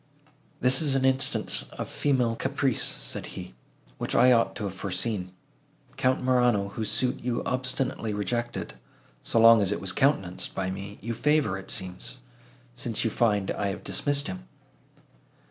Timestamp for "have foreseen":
4.63-5.31